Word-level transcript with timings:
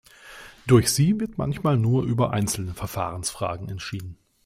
Durch 0.65 0.91
sie 0.91 1.19
wird 1.19 1.37
manchmal 1.37 1.77
nur 1.77 2.03
über 2.05 2.31
einzelne 2.33 2.73
Verfahrensfragen 2.73 3.69
entschieden. 3.69 4.17